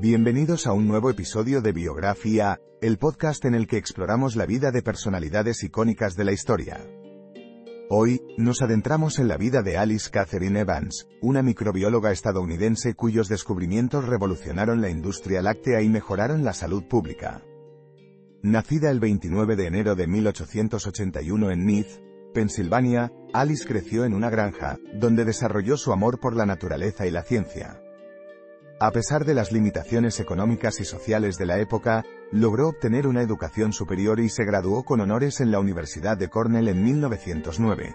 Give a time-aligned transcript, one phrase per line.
[0.00, 4.70] Bienvenidos a un nuevo episodio de Biografía, el podcast en el que exploramos la vida
[4.70, 6.80] de personalidades icónicas de la historia.
[7.90, 14.06] Hoy, nos adentramos en la vida de Alice Catherine Evans, una microbióloga estadounidense cuyos descubrimientos
[14.06, 17.42] revolucionaron la industria láctea y mejoraron la salud pública.
[18.42, 24.78] Nacida el 29 de enero de 1881 en Neath, Pensilvania, Alice creció en una granja,
[24.94, 27.79] donde desarrolló su amor por la naturaleza y la ciencia.
[28.82, 33.74] A pesar de las limitaciones económicas y sociales de la época, logró obtener una educación
[33.74, 37.94] superior y se graduó con honores en la Universidad de Cornell en 1909.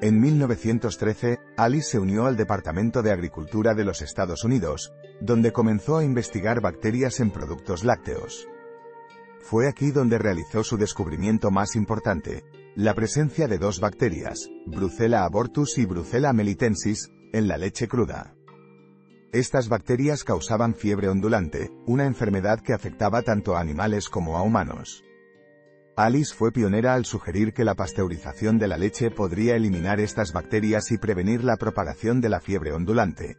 [0.00, 5.98] En 1913, Alice se unió al Departamento de Agricultura de los Estados Unidos, donde comenzó
[5.98, 8.48] a investigar bacterias en productos lácteos.
[9.42, 12.44] Fue aquí donde realizó su descubrimiento más importante,
[12.76, 18.34] la presencia de dos bacterias, Brucella abortus y Brucella melitensis, en la leche cruda.
[19.32, 25.04] Estas bacterias causaban fiebre ondulante, una enfermedad que afectaba tanto a animales como a humanos.
[25.96, 30.90] Alice fue pionera al sugerir que la pasteurización de la leche podría eliminar estas bacterias
[30.92, 33.38] y prevenir la propagación de la fiebre ondulante.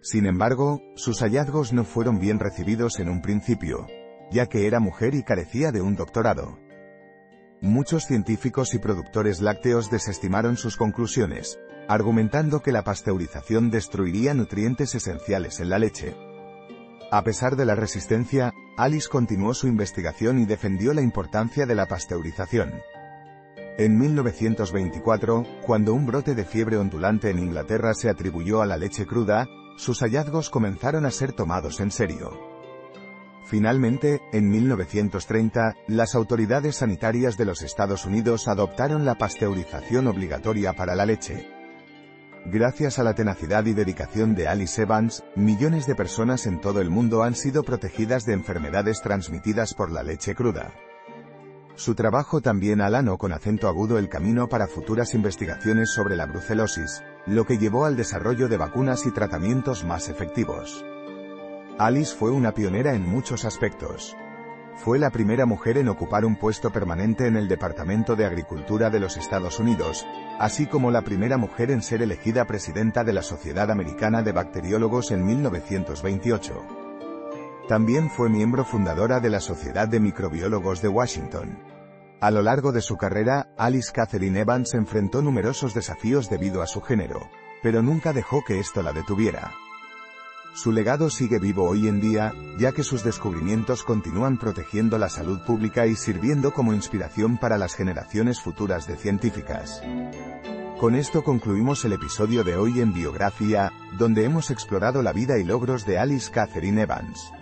[0.00, 3.86] Sin embargo, sus hallazgos no fueron bien recibidos en un principio,
[4.30, 6.58] ya que era mujer y carecía de un doctorado.
[7.60, 15.60] Muchos científicos y productores lácteos desestimaron sus conclusiones, argumentando que la pasteurización destruiría nutrientes esenciales
[15.60, 16.16] en la leche.
[17.10, 21.86] A pesar de la resistencia, Alice continuó su investigación y defendió la importancia de la
[21.86, 22.72] pasteurización.
[23.76, 29.06] En 1924, cuando un brote de fiebre ondulante en Inglaterra se atribuyó a la leche
[29.06, 32.38] cruda, sus hallazgos comenzaron a ser tomados en serio.
[33.46, 40.94] Finalmente, en 1930, las autoridades sanitarias de los Estados Unidos adoptaron la pasteurización obligatoria para
[40.94, 41.63] la leche.
[42.46, 46.90] Gracias a la tenacidad y dedicación de Alice Evans, millones de personas en todo el
[46.90, 50.74] mundo han sido protegidas de enfermedades transmitidas por la leche cruda.
[51.74, 57.02] Su trabajo también alanó con acento agudo el camino para futuras investigaciones sobre la brucelosis,
[57.26, 60.84] lo que llevó al desarrollo de vacunas y tratamientos más efectivos.
[61.78, 64.14] Alice fue una pionera en muchos aspectos.
[64.76, 69.00] Fue la primera mujer en ocupar un puesto permanente en el Departamento de Agricultura de
[69.00, 70.06] los Estados Unidos,
[70.38, 75.10] así como la primera mujer en ser elegida presidenta de la Sociedad Americana de Bacteriólogos
[75.10, 76.62] en 1928.
[77.68, 81.58] También fue miembro fundadora de la Sociedad de Microbiólogos de Washington.
[82.20, 86.82] A lo largo de su carrera, Alice Catherine Evans enfrentó numerosos desafíos debido a su
[86.82, 87.20] género,
[87.62, 89.52] pero nunca dejó que esto la detuviera.
[90.54, 95.40] Su legado sigue vivo hoy en día, ya que sus descubrimientos continúan protegiendo la salud
[95.40, 99.82] pública y sirviendo como inspiración para las generaciones futuras de científicas.
[100.78, 105.44] Con esto concluimos el episodio de hoy en Biografía, donde hemos explorado la vida y
[105.44, 107.32] logros de Alice Catherine Evans.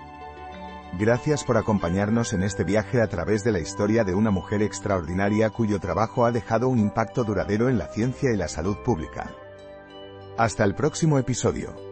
[0.98, 5.50] Gracias por acompañarnos en este viaje a través de la historia de una mujer extraordinaria
[5.50, 9.30] cuyo trabajo ha dejado un impacto duradero en la ciencia y la salud pública.
[10.38, 11.91] Hasta el próximo episodio.